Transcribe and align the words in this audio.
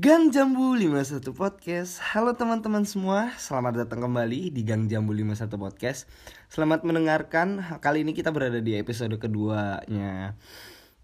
Gang 0.00 0.32
Jambu 0.32 0.80
51 0.80 1.36
Podcast. 1.36 2.00
Halo 2.00 2.32
teman-teman 2.32 2.88
semua 2.88 3.36
Selamat 3.36 3.84
datang 3.84 4.00
kembali 4.00 4.48
di 4.48 4.64
Gang 4.64 4.88
Jambu 4.88 5.12
51 5.12 5.60
Podcast. 5.60 6.08
Selamat 6.48 6.88
mendengarkan. 6.88 7.60
Kali 7.84 8.00
ini 8.00 8.16
kita 8.16 8.32
berada 8.32 8.64
di 8.64 8.80
episode 8.80 9.12
keduanya 9.20 10.40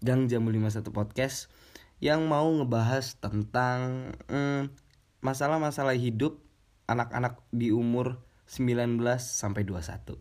Gang 0.01 0.25
Jambu 0.25 0.49
51 0.49 0.89
Podcast 0.89 1.53
Yang 2.01 2.25
mau 2.25 2.49
ngebahas 2.49 3.21
tentang 3.21 4.17
hmm, 4.33 4.73
Masalah-masalah 5.21 5.93
hidup 5.93 6.41
Anak-anak 6.89 7.37
di 7.53 7.69
umur 7.69 8.25
19 8.49 8.97
sampai 9.21 9.61
21 9.61 10.17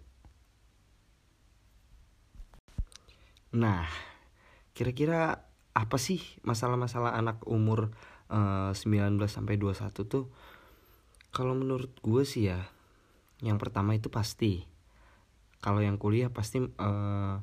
Nah 3.57 3.89
Kira-kira 4.77 5.49
apa 5.77 5.97
sih 6.01 6.25
masalah-masalah 6.41 7.17
anak 7.17 7.45
umur 7.45 7.93
uh, 8.31 8.73
19 8.75 9.19
sampai 9.27 9.59
21 9.59 9.93
tuh 10.07 10.31
kalau 11.31 11.53
menurut 11.53 11.93
gue 12.01 12.23
sih 12.25 12.49
ya 12.49 12.71
yang 13.45 13.61
pertama 13.61 13.93
itu 13.93 14.09
pasti 14.09 14.65
kalau 15.61 15.83
yang 15.83 15.99
kuliah 15.99 16.31
pasti 16.31 16.63
uh, 16.63 17.37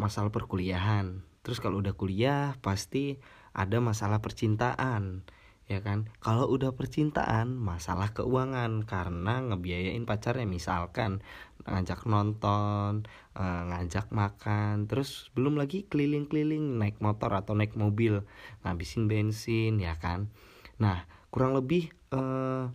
masalah 0.00 0.32
perkuliahan. 0.32 1.20
Terus 1.44 1.60
kalau 1.60 1.84
udah 1.84 1.92
kuliah 1.92 2.56
pasti 2.64 3.20
ada 3.52 3.76
masalah 3.84 4.24
percintaan 4.24 5.28
ya 5.70 5.78
kan? 5.86 6.10
Kalau 6.18 6.50
udah 6.50 6.74
percintaan 6.74 7.54
masalah 7.54 8.10
keuangan. 8.10 8.82
Karena 8.82 9.38
ngebiayain 9.38 10.02
pacarnya. 10.02 10.50
Misalkan 10.50 11.22
ngajak 11.62 12.10
nonton 12.10 13.06
uh, 13.38 13.62
ngajak 13.70 14.10
makan. 14.10 14.90
Terus 14.90 15.30
belum 15.38 15.54
lagi 15.54 15.86
keliling-keliling 15.86 16.82
naik 16.82 16.98
motor 16.98 17.30
atau 17.38 17.54
naik 17.54 17.78
mobil. 17.78 18.26
Ngabisin 18.66 19.06
bensin 19.06 19.78
ya 19.78 19.94
kan? 20.02 20.34
Nah 20.82 21.06
kurang 21.30 21.54
lebih 21.54 21.94
uh, 22.10 22.66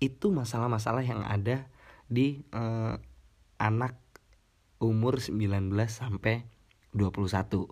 itu 0.00 0.32
masalah-masalah 0.32 1.04
yang 1.04 1.20
ada 1.28 1.68
di 2.08 2.40
uh, 2.56 2.96
anak 3.60 4.00
umur 4.80 5.20
19 5.20 5.68
sampai 5.90 6.48
21 6.96 7.68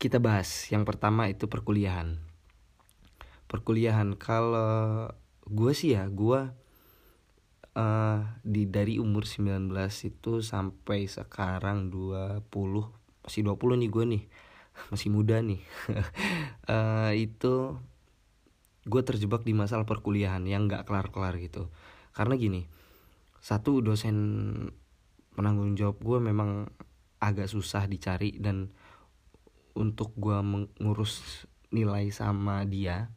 kita 0.00 0.20
bahas. 0.20 0.48
Yang 0.72 0.84
pertama 0.94 1.28
itu 1.28 1.50
perkuliahan 1.50 2.25
perkuliahan. 3.46 4.14
Kalau 4.18 5.10
gue 5.46 5.72
sih 5.72 5.94
ya 5.94 6.06
gue 6.10 6.40
uh, 7.78 8.20
di 8.42 8.62
dari 8.66 8.98
umur 8.98 9.24
19 9.24 9.70
itu 10.06 10.32
sampai 10.42 11.06
sekarang 11.06 11.90
20 11.90 12.42
masih 13.26 13.42
20 13.42 13.82
nih 13.82 13.90
gue 13.90 14.04
nih. 14.06 14.24
Masih 14.92 15.08
muda 15.08 15.40
nih. 15.40 15.64
Uh, 16.68 17.12
itu 17.26 17.80
gue 18.86 19.02
terjebak 19.02 19.40
di 19.40 19.56
masalah 19.56 19.88
perkuliahan 19.88 20.44
yang 20.44 20.68
nggak 20.68 20.84
kelar-kelar 20.84 21.40
gitu. 21.40 21.72
Karena 22.12 22.36
gini 22.36 22.68
satu 23.40 23.78
dosen 23.78 24.16
penanggung 25.38 25.78
jawab 25.78 26.02
gue 26.02 26.18
memang 26.18 26.66
agak 27.22 27.46
susah 27.46 27.86
dicari 27.86 28.34
dan 28.36 28.74
untuk 29.76 30.10
gue 30.16 30.40
mengurus 30.40 31.46
nilai 31.70 32.08
sama 32.10 32.64
dia 32.64 33.12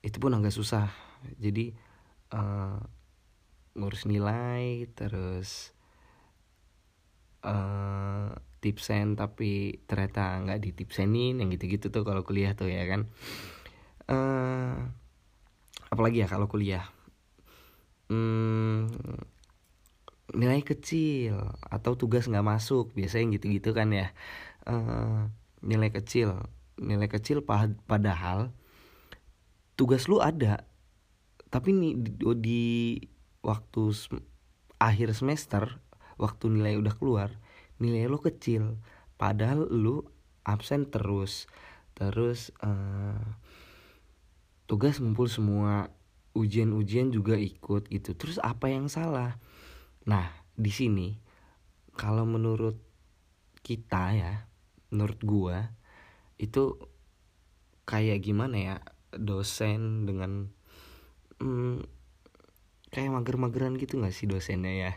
itu 0.00 0.16
pun 0.16 0.32
agak 0.32 0.54
susah. 0.54 0.88
Jadi 1.36 1.72
uh, 2.32 2.80
ngurus 3.76 4.08
nilai 4.08 4.88
terus 4.96 5.72
uh, 7.44 8.32
tipsen 8.60 9.16
tapi 9.16 9.80
ternyata 9.88 10.40
nggak 10.44 10.60
ditipsenin 10.60 11.40
yang 11.40 11.48
gitu-gitu 11.52 11.88
tuh 11.88 12.04
kalau 12.04 12.24
kuliah 12.24 12.52
tuh 12.56 12.68
ya 12.68 12.84
kan? 12.88 13.08
Uh, 14.10 14.90
apalagi 15.92 16.24
ya 16.24 16.28
kalau 16.28 16.48
kuliah? 16.48 16.84
Hmm, 18.10 18.90
nilai 20.34 20.66
kecil 20.66 21.38
atau 21.62 21.94
tugas 21.94 22.26
nggak 22.26 22.42
masuk 22.42 22.90
biasanya 22.96 23.38
gitu-gitu 23.38 23.70
kan 23.76 23.92
ya. 23.94 24.10
Uh, 24.66 25.30
nilai 25.62 25.92
kecil. 25.92 26.42
Nilai 26.80 27.06
kecil 27.12 27.44
padahal 27.84 28.50
tugas 29.80 30.04
lu 30.12 30.20
ada. 30.20 30.68
Tapi 31.48 31.72
nih 31.72 31.96
di, 31.96 32.12
di 32.36 32.62
waktu 33.40 33.82
sem 33.96 34.20
akhir 34.76 35.16
semester 35.16 35.80
waktu 36.20 36.52
nilai 36.52 36.76
udah 36.76 36.92
keluar 36.92 37.32
nilai 37.80 38.04
lu 38.04 38.20
kecil. 38.20 38.76
Padahal 39.16 39.64
lu 39.72 40.04
absen 40.44 40.84
terus. 40.92 41.48
Terus 41.96 42.52
uh, 42.60 43.24
tugas 44.68 45.00
ngumpul 45.00 45.32
semua 45.32 45.88
ujian-ujian 46.36 47.08
juga 47.08 47.40
ikut 47.40 47.88
gitu. 47.88 48.12
Terus 48.12 48.36
apa 48.44 48.68
yang 48.68 48.92
salah? 48.92 49.40
Nah 50.04 50.28
di 50.52 50.68
sini 50.68 51.16
kalau 51.96 52.28
menurut 52.28 52.76
kita 53.64 54.12
ya 54.12 54.44
menurut 54.92 55.20
gua 55.24 55.72
itu 56.36 56.76
kayak 57.84 58.24
gimana 58.24 58.56
ya 58.56 58.76
dosen 59.14 60.06
dengan 60.06 60.52
hmm, 61.42 61.82
kayak 62.90 63.10
mager-mageran 63.10 63.78
gitu 63.78 64.02
gak 64.02 64.14
sih 64.14 64.26
dosennya 64.30 64.72
ya? 64.72 64.92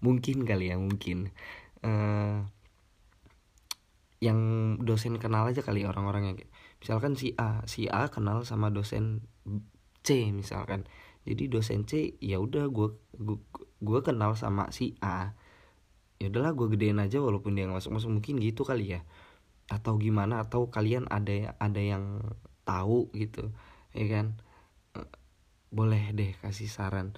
Mungkin 0.00 0.44
kali 0.44 0.72
ya 0.72 0.76
mungkin. 0.76 1.32
Uh, 1.84 2.48
yang 4.24 4.40
dosen 4.80 5.20
kenal 5.20 5.44
aja 5.44 5.60
kali 5.60 5.84
orang-orang 5.84 6.32
yang 6.32 6.38
misalkan 6.80 7.12
si 7.12 7.36
A 7.36 7.60
si 7.68 7.92
A 7.92 8.08
kenal 8.08 8.48
sama 8.48 8.72
dosen 8.72 9.20
C 10.00 10.32
misalkan. 10.32 10.88
Jadi 11.28 11.48
dosen 11.52 11.84
C 11.84 12.16
ya 12.24 12.40
udah 12.40 12.68
gue 12.72 12.96
gue 13.80 14.00
kenal 14.00 14.32
sama 14.36 14.72
si 14.72 14.96
A. 15.04 15.36
Ya 16.16 16.32
udahlah 16.32 16.56
gue 16.56 16.72
gedein 16.72 17.00
aja 17.04 17.20
walaupun 17.20 17.52
dia 17.52 17.68
masuk 17.68 18.00
masuk 18.00 18.16
mungkin 18.16 18.40
gitu 18.40 18.64
kali 18.64 18.96
ya. 18.96 19.00
Atau 19.68 20.00
gimana? 20.00 20.40
Atau 20.40 20.72
kalian 20.72 21.04
ada 21.12 21.56
ada 21.60 21.80
yang 21.80 22.20
tahu 22.64 23.12
gitu 23.14 23.52
ya 23.94 24.06
kan? 24.10 24.26
Eh, 24.98 25.08
boleh 25.70 26.10
deh 26.12 26.34
kasih 26.42 26.66
saran. 26.66 27.14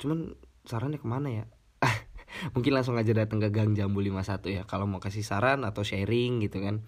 Cuman 0.00 0.34
sarannya 0.66 0.98
ke 0.98 1.08
mana 1.08 1.28
ya? 1.30 1.44
Mungkin 2.54 2.72
langsung 2.74 2.98
aja 2.98 3.14
datang 3.14 3.38
ke 3.38 3.48
Gang 3.54 3.72
Jambu 3.72 4.02
51 4.02 4.44
ya 4.50 4.62
kalau 4.66 4.84
mau 4.90 5.00
kasih 5.00 5.22
saran 5.22 5.62
atau 5.62 5.86
sharing 5.86 6.42
gitu 6.42 6.58
kan. 6.60 6.82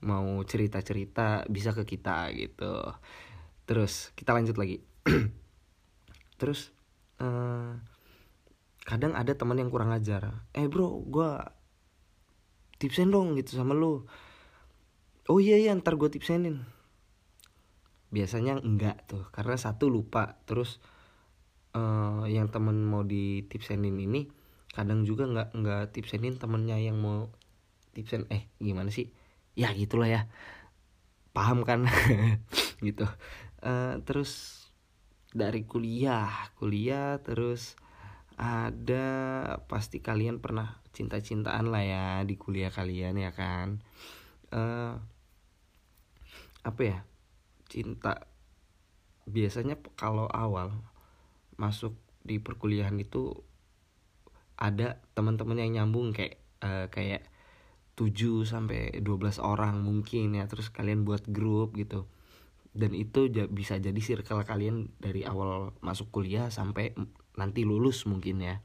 Mau 0.00 0.40
cerita-cerita 0.48 1.44
bisa 1.52 1.76
ke 1.76 1.84
kita 1.84 2.32
gitu. 2.32 2.80
Terus 3.68 4.16
kita 4.16 4.32
lanjut 4.32 4.56
lagi. 4.56 4.80
Terus 6.40 6.72
uh, 7.20 7.76
kadang 8.88 9.12
ada 9.12 9.36
teman 9.36 9.60
yang 9.60 9.68
kurang 9.68 9.92
ajar. 9.92 10.48
Eh 10.56 10.66
bro 10.66 11.04
gue 11.04 11.30
tipsen 12.80 13.12
dong 13.12 13.36
gitu 13.36 13.60
sama 13.60 13.76
lu. 13.76 14.08
Oh 15.28 15.38
iya 15.38 15.60
iya 15.60 15.76
ntar 15.76 16.00
gue 16.00 16.08
tipsenin 16.08 16.79
biasanya 18.10 18.58
enggak 18.58 19.06
tuh 19.06 19.26
karena 19.30 19.56
satu 19.56 19.86
lupa. 19.86 20.42
Terus 20.44 20.82
uh, 21.74 22.26
yang 22.26 22.50
temen 22.50 22.82
mau 22.82 23.06
ditipsenin 23.06 23.94
ini 23.96 24.30
kadang 24.70 25.02
juga 25.02 25.26
nggak 25.26 25.48
nggak 25.54 25.82
tipsenin 25.90 26.38
temennya 26.38 26.78
yang 26.78 26.98
mau 26.98 27.30
tipsen 27.94 28.26
eh 28.30 28.50
gimana 28.58 28.90
sih? 28.90 29.10
Ya 29.58 29.70
gitulah 29.74 30.10
ya. 30.10 30.22
Paham 31.34 31.62
kan? 31.62 31.86
Gitu. 32.86 33.06
Uh, 33.60 34.02
terus 34.02 34.62
dari 35.30 35.62
kuliah 35.62 36.50
kuliah 36.58 37.22
terus 37.22 37.78
ada 38.40 39.06
pasti 39.68 40.00
kalian 40.00 40.40
pernah 40.40 40.80
cinta-cintaan 40.90 41.70
lah 41.70 41.84
ya 41.84 42.06
di 42.26 42.34
kuliah 42.40 42.72
kalian 42.72 43.14
ya 43.20 43.30
kan? 43.30 43.78
Uh, 44.50 44.98
apa 46.60 46.82
ya 46.82 46.98
cinta. 47.70 48.26
Biasanya 49.30 49.78
kalau 49.94 50.26
awal 50.26 50.74
masuk 51.54 51.94
di 52.26 52.42
perkuliahan 52.42 52.98
itu 52.98 53.32
ada 54.60 55.00
teman-teman 55.16 55.56
yang 55.56 55.80
nyambung 55.80 56.12
kayak 56.12 56.36
uh, 56.60 56.92
kayak 56.92 57.24
7 57.96 58.48
sampai 58.48 59.00
12 59.04 59.40
orang 59.40 59.80
mungkin 59.84 60.36
ya 60.36 60.48
terus 60.48 60.68
kalian 60.72 61.06
buat 61.06 61.24
grup 61.28 61.76
gitu. 61.76 62.10
Dan 62.70 62.94
itu 62.94 63.28
bisa 63.50 63.78
jadi 63.78 63.96
circle 63.98 64.46
kalian 64.46 64.92
dari 65.00 65.26
awal 65.26 65.74
masuk 65.82 66.12
kuliah 66.12 66.48
sampai 66.52 66.96
nanti 67.36 67.64
lulus 67.64 68.04
mungkin 68.04 68.40
ya. 68.40 68.60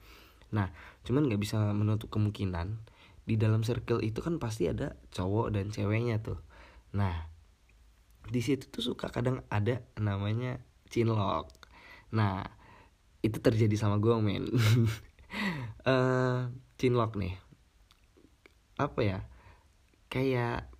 Nah 0.51 0.71
cuman 1.03 1.27
nggak 1.27 1.41
bisa 1.41 1.59
menutup 1.75 2.11
kemungkinan 2.11 2.79
di 3.25 3.35
dalam 3.35 3.65
circle 3.65 4.05
itu 4.05 4.21
kan 4.21 4.37
pasti 4.37 4.69
ada 4.69 4.95
cowok 5.11 5.51
dan 5.51 5.73
ceweknya 5.73 6.21
tuh. 6.23 6.39
Nah 6.95 7.34
di 8.29 8.41
situ 8.41 8.69
tuh 8.69 8.81
suka 8.81 9.09
kadang 9.13 9.45
ada 9.53 9.85
namanya 9.97 10.61
cinlok 10.89 11.49
nah 12.09 12.45
itu 13.25 13.41
terjadi 13.41 13.73
sama 13.73 13.97
gue 13.97 14.13
men. 14.21 14.45
Uh, 15.85 16.49
cinlok 16.81 17.13
nih. 17.19 17.37
Apa 18.79 18.99
ya? 19.05 19.19
Kayak 20.09 20.71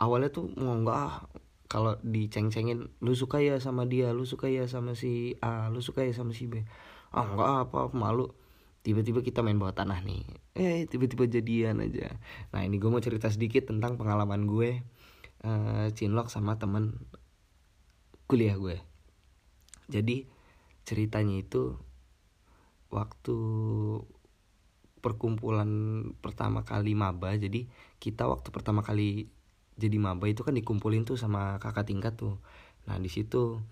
awalnya 0.00 0.32
tuh 0.32 0.48
mau 0.56 0.72
nggak 0.78 1.28
kalau 1.68 2.00
diceng-cengin 2.00 2.88
lu 3.02 3.12
suka 3.12 3.44
ya 3.44 3.60
sama 3.60 3.84
dia 3.84 4.14
lu 4.16 4.24
suka 4.24 4.48
ya 4.48 4.64
sama 4.70 4.96
si 4.96 5.36
A 5.44 5.68
lu 5.68 5.84
suka 5.84 6.06
ya 6.06 6.14
sama 6.16 6.32
si 6.32 6.48
B. 6.48 6.64
Ah 7.12 7.28
enggak 7.28 7.68
apa, 7.68 7.92
apa 7.92 7.96
malu. 7.98 8.32
Tiba-tiba 8.86 9.20
kita 9.20 9.44
main 9.44 9.60
bawah 9.60 9.76
tanah 9.76 10.00
nih. 10.00 10.24
Eh 10.56 10.88
tiba-tiba 10.88 11.28
jadian 11.28 11.84
aja. 11.84 12.16
Nah 12.54 12.64
ini 12.64 12.80
gue 12.80 12.88
mau 12.88 13.02
cerita 13.04 13.28
sedikit 13.28 13.68
tentang 13.68 14.00
pengalaman 14.00 14.48
gue 14.48 14.80
uh, 15.44 15.86
cinlok 15.94 16.32
sama 16.32 16.56
temen 16.58 16.98
kuliah 18.28 18.56
gue. 18.56 18.78
Jadi 19.88 20.28
ceritanya 20.84 21.40
itu 21.40 21.76
waktu 22.88 23.36
perkumpulan 24.98 25.70
pertama 26.18 26.66
kali 26.66 26.96
maba 26.96 27.36
jadi 27.36 27.68
kita 28.02 28.26
waktu 28.26 28.50
pertama 28.50 28.82
kali 28.82 29.30
jadi 29.78 29.94
maba 30.00 30.26
itu 30.26 30.42
kan 30.42 30.56
dikumpulin 30.58 31.06
tuh 31.06 31.14
sama 31.14 31.62
kakak 31.62 31.86
tingkat 31.86 32.18
tuh. 32.18 32.40
Nah 32.90 32.98
di 32.98 33.06
situ 33.08 33.62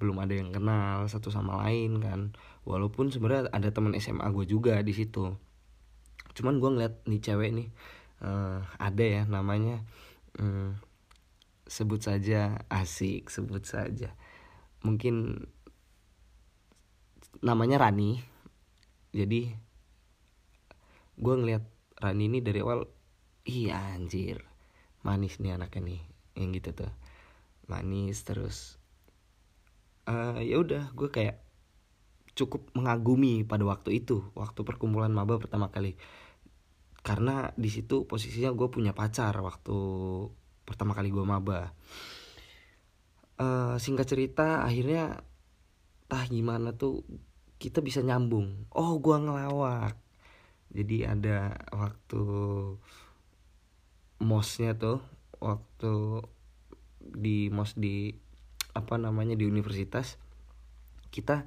belum 0.00 0.18
ada 0.18 0.34
yang 0.34 0.50
kenal 0.50 1.06
satu 1.06 1.28
sama 1.30 1.62
lain 1.66 2.00
kan. 2.00 2.20
Walaupun 2.64 3.12
sebenarnya 3.12 3.52
ada 3.52 3.68
teman 3.70 3.94
SMA 4.00 4.24
gue 4.32 4.46
juga 4.48 4.80
di 4.80 4.96
situ. 4.96 5.36
Cuman 6.32 6.58
gue 6.58 6.70
ngeliat 6.72 7.04
nih 7.04 7.20
cewek 7.20 7.50
nih 7.52 7.68
uh, 8.24 8.64
ada 8.80 9.04
ya 9.04 9.22
namanya 9.28 9.84
um, 10.40 10.72
sebut 11.66 12.00
saja 12.02 12.62
asik 12.68 13.30
sebut 13.30 13.62
saja. 13.64 14.14
Mungkin 14.82 15.46
namanya 17.42 17.88
Rani. 17.88 18.22
Jadi 19.12 19.52
gue 21.16 21.34
ngeliat 21.36 21.64
Rani 22.00 22.24
ini 22.26 22.38
dari 22.40 22.60
awal 22.64 22.88
iya 23.44 23.92
anjir 23.92 24.40
manis 25.02 25.42
nih 25.42 25.58
anaknya 25.58 25.82
nih 25.92 26.00
yang 26.38 26.50
gitu 26.54 26.70
tuh. 26.72 26.92
Manis 27.70 28.22
terus 28.26 28.78
uh, 30.08 30.38
ya 30.40 30.58
udah 30.58 30.90
gue 30.94 31.08
kayak 31.10 31.42
cukup 32.32 32.72
mengagumi 32.72 33.44
pada 33.44 33.62
waktu 33.68 34.00
itu 34.02 34.32
waktu 34.32 34.64
perkumpulan 34.64 35.12
maba 35.12 35.36
pertama 35.36 35.68
kali. 35.68 35.98
Karena 37.02 37.50
di 37.58 37.66
situ 37.66 38.06
posisinya 38.06 38.54
gue 38.54 38.70
punya 38.70 38.94
pacar 38.94 39.34
waktu 39.42 39.74
pertama 40.64 40.94
kali 40.96 41.10
gue 41.10 41.24
maba. 41.24 41.74
Uh, 43.40 43.74
singkat 43.80 44.06
cerita 44.06 44.62
akhirnya 44.62 45.24
tah 46.06 46.24
gimana 46.28 46.76
tuh? 46.76 47.02
Kita 47.58 47.78
bisa 47.78 48.02
nyambung. 48.02 48.68
Oh 48.74 48.98
gue 48.98 49.16
ngelawak. 49.16 49.94
Jadi 50.72 51.04
ada 51.04 51.54
waktu 51.70 52.22
mosnya 54.22 54.72
tuh 54.78 55.02
waktu 55.42 56.22
di 57.02 57.50
mos 57.50 57.74
di 57.74 58.14
apa 58.72 58.94
namanya 58.96 59.34
di 59.34 59.44
universitas 59.44 60.16
kita 61.12 61.44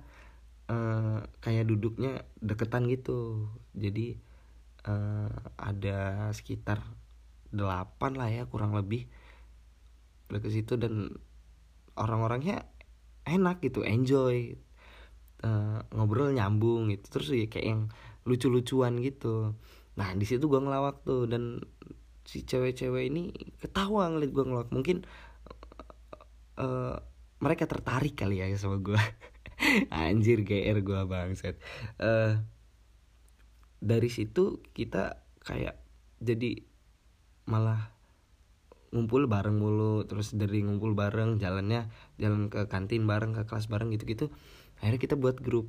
uh, 0.70 1.26
kayak 1.42 1.66
duduknya 1.66 2.22
deketan 2.38 2.86
gitu. 2.92 3.50
Jadi 3.74 4.20
uh, 4.86 5.32
ada 5.58 6.30
sekitar 6.32 6.86
delapan 7.56 8.12
lah 8.19 8.30
ya 8.30 8.44
kurang 8.46 8.75
lebih. 8.75 9.07
Ke 10.30 10.50
situ 10.52 10.75
dan 10.75 11.16
orang-orangnya 11.96 12.68
enak 13.24 13.63
gitu 13.63 13.88
enjoy 13.88 14.60
uh, 15.42 15.80
ngobrol 15.96 16.36
nyambung 16.36 16.92
gitu. 16.92 17.06
Terus 17.19 17.28
ya 17.34 17.48
kayak 17.48 17.66
yang 17.66 17.81
lucu-lucuan 18.28 19.00
gitu. 19.00 19.56
Nah 19.96 20.12
di 20.13 20.25
situ 20.28 20.46
gue 20.52 20.60
ngelawak 20.60 21.07
tuh 21.07 21.25
dan 21.25 21.63
si 22.25 22.42
cewek-cewek 22.44 23.07
ini 23.07 23.31
ketawa 23.63 24.12
ngeliat 24.12 24.31
gue 24.36 24.44
ngelawak. 24.44 24.69
Mungkin 24.75 25.08
uh, 26.60 26.96
mereka 27.40 27.68
tertarik 27.68 28.16
kali 28.16 28.40
ya 28.42 28.48
sama 28.56 28.80
gue 28.80 29.00
anjir 29.92 30.44
GR 30.44 30.80
gue 30.81 31.01
bangset 31.08 31.60
uh, 32.00 32.40
dari 33.80 34.10
situ 34.10 34.63
kita 34.72 35.22
kayak 35.44 35.78
jadi 36.24 36.63
malah 37.46 37.94
ngumpul 38.94 39.28
bareng 39.28 39.58
mulu 39.58 40.06
terus 40.08 40.34
dari 40.34 40.64
ngumpul 40.64 40.96
bareng 40.96 41.38
jalannya 41.42 41.90
jalan 42.22 42.48
ke 42.48 42.66
kantin 42.72 43.04
bareng 43.10 43.36
ke 43.36 43.44
kelas 43.44 43.68
bareng 43.68 43.92
gitu-gitu 43.92 44.32
akhirnya 44.80 45.02
kita 45.02 45.16
buat 45.20 45.40
grup 45.40 45.68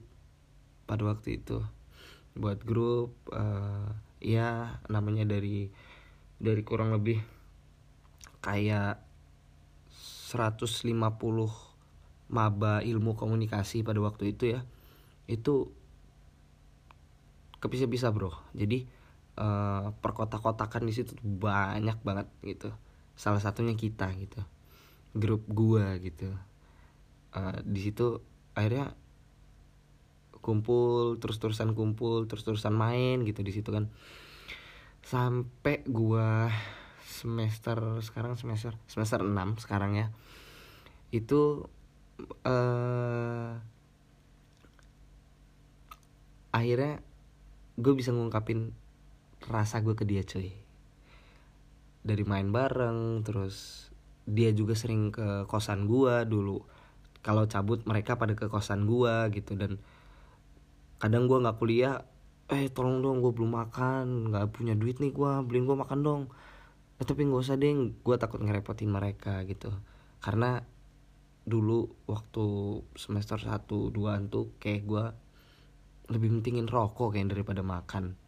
pada 0.87 1.03
waktu 1.03 1.43
itu. 1.43 1.61
Buat 2.39 2.63
grup 2.63 3.19
uh, 3.35 3.91
ya 4.23 4.81
namanya 4.87 5.27
dari 5.27 5.69
dari 6.39 6.63
kurang 6.63 6.95
lebih 6.95 7.21
kayak 8.41 9.03
150 10.31 10.95
maba 12.27 12.83
ilmu 12.83 13.15
komunikasi 13.15 13.87
pada 13.87 14.03
waktu 14.03 14.35
itu 14.35 14.59
ya 14.59 14.61
itu 15.27 15.71
kepisah-pisah 17.59 18.15
bro. 18.15 18.31
Jadi 18.55 18.87
uh, 19.37 19.93
perkotak-kotakan 20.01 20.89
di 20.89 20.93
situ 20.93 21.17
banyak 21.23 22.01
banget 22.03 22.29
gitu. 22.43 22.73
Salah 23.17 23.41
satunya 23.41 23.77
kita 23.77 24.11
gitu. 24.17 24.41
Grup 25.17 25.45
gua 25.49 25.97
gitu. 26.01 26.33
Uh, 27.33 27.61
di 27.65 27.81
situ 27.81 28.21
akhirnya 28.57 28.97
kumpul 30.41 31.19
terus-terusan 31.19 31.75
kumpul 31.75 32.31
terus-terusan 32.31 32.73
main 32.73 33.25
gitu 33.25 33.41
di 33.45 33.53
situ 33.53 33.69
kan. 33.73 33.93
Sampai 35.05 35.85
gua 35.87 36.51
semester 37.07 38.03
sekarang 38.03 38.37
semester 38.37 38.75
semester 38.91 39.21
6 39.23 39.65
sekarang 39.65 39.97
ya. 39.97 40.07
Itu 41.15 41.71
uh, 42.45 43.57
akhirnya 46.57 47.05
gue 47.77 47.93
bisa 47.93 48.17
ngungkapin 48.17 48.73
rasa 49.45 49.85
gue 49.85 49.93
ke 49.93 50.09
dia 50.09 50.25
cuy. 50.25 50.51
Dari 52.07 52.25
main 52.25 52.49
bareng 52.49 53.21
terus 53.27 53.89
dia 54.27 54.51
juga 54.57 54.73
sering 54.73 55.13
ke 55.13 55.45
kosan 55.51 55.85
gue 55.85 56.25
dulu. 56.25 56.65
Kalau 57.21 57.45
cabut 57.51 57.83
mereka 57.85 58.17
pada 58.17 58.33
ke 58.33 58.49
kosan 58.49 58.89
gue 58.89 59.31
gitu. 59.35 59.59
Dan 59.59 59.77
kadang 60.97 61.29
gue 61.29 61.39
nggak 61.43 61.59
kuliah 61.61 62.09
eh 62.47 62.71
tolong 62.71 63.03
dong 63.03 63.19
gue 63.19 63.35
belum 63.35 63.59
makan 63.59 64.31
nggak 64.31 64.55
punya 64.55 64.79
duit 64.79 65.03
nih 65.03 65.11
gue 65.11 65.31
beliin 65.45 65.67
gue 65.67 65.77
makan 65.77 66.01
dong. 66.03 66.23
Eh, 66.97 67.05
tapi 67.05 67.27
nggak 67.29 67.43
usah 67.43 67.61
deh 67.61 67.93
gue 67.93 68.17
takut 68.17 68.41
ngerepotin 68.41 68.91
mereka 68.91 69.43
gitu. 69.45 69.71
Karena 70.23 70.63
dulu 71.47 71.87
waktu 72.11 72.45
semester 72.99 73.39
1 73.39 73.71
2 73.71 73.95
tuh 74.27 74.59
kayak 74.59 74.83
gue 74.83 75.05
lebih 76.11 76.39
pentingin 76.39 76.67
rokok 76.67 77.15
kayak 77.15 77.31
daripada 77.31 77.63
makan 77.63 78.19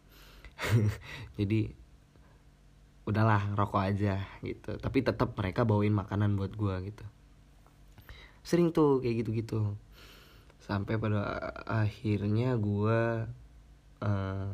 jadi 1.39 1.71
udahlah 3.09 3.57
rokok 3.57 3.81
aja 3.81 4.21
gitu. 4.45 4.77
Tapi 4.77 5.01
tetap 5.01 5.33
mereka 5.33 5.65
bawain 5.65 5.95
makanan 5.95 6.37
buat 6.37 6.53
gue 6.53 6.93
gitu. 6.93 7.05
Sering 8.45 8.69
tuh 8.69 9.01
kayak 9.01 9.25
gitu 9.25 9.31
gitu 9.33 9.61
sampai 10.59 11.01
pada 11.01 11.49
akhirnya 11.65 12.53
gue 12.59 13.25
uh, 14.05 14.51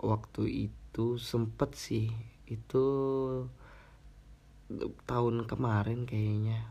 waktu 0.00 0.42
itu 0.66 1.20
sempet 1.20 1.78
sih 1.78 2.10
itu 2.50 2.86
tahun 5.06 5.46
kemarin 5.46 6.10
kayaknya. 6.10 6.66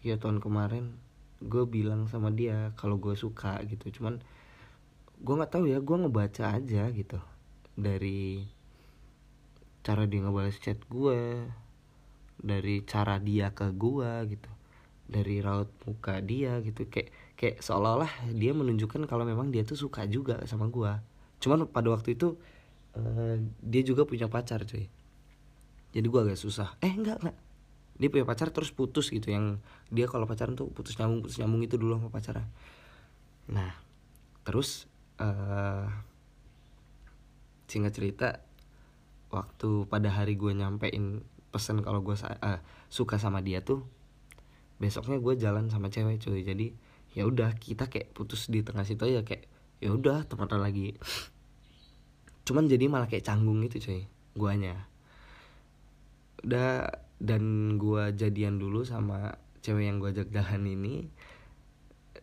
Ya 0.00 0.16
tahun 0.16 0.40
kemarin 0.40 0.96
gue 1.44 1.64
bilang 1.68 2.08
sama 2.08 2.32
dia 2.32 2.72
kalau 2.80 2.96
gue 2.96 3.12
suka 3.12 3.60
gitu. 3.68 4.00
Cuman 4.00 4.24
gue 5.20 5.34
nggak 5.36 5.52
tahu 5.52 5.64
ya 5.68 5.78
gue 5.78 5.96
ngebaca 6.00 6.56
aja 6.56 6.88
gitu 6.90 7.20
dari 7.76 8.44
cara 9.84 10.04
dia 10.08 10.20
ngebalas 10.24 10.56
chat 10.60 10.80
gue 10.88 11.44
dari 12.40 12.80
cara 12.88 13.20
dia 13.20 13.52
ke 13.52 13.68
gue 13.76 14.10
gitu 14.32 14.50
dari 15.10 15.42
raut 15.42 15.68
muka 15.84 16.22
dia 16.22 16.62
gitu. 16.62 16.86
Kayak 16.86 17.10
kayak 17.34 17.56
seolah-olah 17.60 18.30
dia 18.32 18.52
menunjukkan 18.54 19.04
kalau 19.10 19.26
memang 19.26 19.52
dia 19.52 19.66
tuh 19.66 19.76
suka 19.76 20.06
juga 20.06 20.40
sama 20.46 20.70
gue 20.70 20.92
cuman 21.40 21.64
pada 21.72 21.88
waktu 21.88 22.20
itu 22.20 22.36
uh, 23.00 23.36
dia 23.64 23.80
juga 23.80 24.04
punya 24.04 24.28
pacar 24.28 24.68
cuy. 24.68 24.92
Jadi 25.90 26.06
gue 26.06 26.20
agak 26.20 26.36
susah. 26.36 26.76
Eh 26.84 26.92
enggak 26.92 27.16
enggak. 27.24 27.36
Dia 27.96 28.08
punya 28.12 28.28
pacar 28.28 28.52
terus 28.52 28.68
putus 28.68 29.08
gitu 29.08 29.32
yang 29.32 29.56
dia 29.90 30.06
kalau 30.06 30.24
pacaran 30.24 30.54
tuh 30.54 30.70
putus 30.70 30.96
nyambung 30.96 31.26
putus 31.26 31.36
nyambung 31.42 31.60
itu 31.66 31.74
dulu 31.76 31.98
sama 31.98 32.08
pacaran 32.14 32.46
nah 33.50 33.74
terus 34.46 34.86
uh, 35.20 35.84
singkat 37.70 37.92
cerita 37.94 38.28
waktu 39.30 39.86
pada 39.86 40.10
hari 40.10 40.34
gue 40.34 40.50
nyampein 40.50 41.22
pesan 41.54 41.84
kalau 41.86 42.02
gue 42.02 42.18
uh, 42.18 42.58
suka 42.90 43.20
sama 43.20 43.44
dia 43.44 43.62
tuh 43.62 43.86
besoknya 44.80 45.20
gue 45.20 45.34
jalan 45.36 45.68
sama 45.68 45.92
cewek 45.92 46.18
cuy. 46.18 46.42
Jadi 46.42 46.72
ya 47.14 47.28
udah 47.28 47.54
kita 47.60 47.86
kayak 47.86 48.16
putus 48.16 48.48
di 48.48 48.64
tengah 48.64 48.82
situ 48.82 49.06
aja 49.06 49.22
kayak 49.22 49.46
ya 49.78 49.92
udah 49.92 50.26
temenan 50.26 50.64
lagi. 50.64 50.96
Cuman 52.48 52.66
jadi 52.66 52.88
malah 52.90 53.06
kayak 53.06 53.28
canggung 53.28 53.62
gitu 53.68 53.78
cuy 53.78 54.02
guanya. 54.34 54.88
Udah 56.42 56.88
dan 57.20 57.76
gue 57.76 58.16
jadian 58.16 58.56
dulu 58.56 58.82
sama 58.88 59.36
cewek 59.60 59.84
yang 59.84 60.00
gue 60.00 60.10
ajak 60.16 60.32
jalan 60.32 60.64
ini 60.64 60.94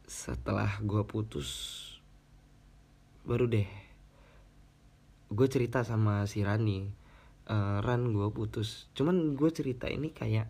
setelah 0.09 0.81
gue 0.81 1.05
putus 1.05 1.83
baru 3.27 3.51
deh. 3.51 3.67
Gue 5.27 5.47
cerita 5.51 5.83
sama 5.83 6.23
si 6.31 6.39
Rani. 6.47 6.87
Uh, 7.47 7.83
Ran 7.83 8.15
gue 8.15 8.27
putus. 8.31 8.87
Cuman 8.95 9.35
gue 9.35 9.51
cerita 9.51 9.91
ini 9.91 10.15
kayak 10.15 10.47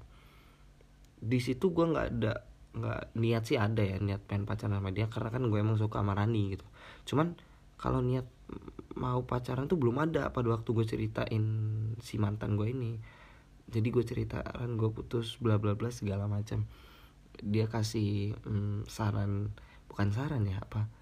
di 1.18 1.42
situ 1.42 1.74
gue 1.74 1.86
nggak 1.90 2.08
ada 2.14 2.46
nggak 2.78 3.18
niat 3.18 3.44
sih 3.50 3.58
ada 3.58 3.82
ya 3.82 3.98
niat 3.98 4.22
pengen 4.30 4.46
pacaran 4.46 4.78
sama 4.78 4.94
dia. 4.94 5.10
Karena 5.10 5.34
kan 5.34 5.50
gue 5.50 5.58
emang 5.58 5.82
suka 5.82 6.06
sama 6.06 6.14
Rani 6.14 6.54
gitu. 6.54 6.66
Cuman 7.10 7.34
kalau 7.82 8.06
niat 8.06 8.30
mau 8.94 9.26
pacaran 9.26 9.66
tuh 9.66 9.82
belum 9.82 9.98
ada 9.98 10.30
pada 10.30 10.54
waktu 10.54 10.70
gue 10.70 10.86
ceritain 10.86 11.46
si 11.98 12.22
mantan 12.22 12.54
gue 12.54 12.70
ini. 12.70 13.02
Jadi 13.68 13.88
gue 13.90 14.06
cerita 14.06 14.46
Ran 14.46 14.78
gue 14.78 14.94
putus 14.94 15.42
bla 15.42 15.58
bla 15.58 15.74
bla 15.74 15.90
segala 15.90 16.30
macam. 16.30 16.70
Dia 17.42 17.66
kasih 17.66 18.38
hmm, 18.46 18.86
saran 18.86 19.50
bukan 19.90 20.14
saran 20.14 20.46
ya 20.46 20.62
apa 20.62 20.97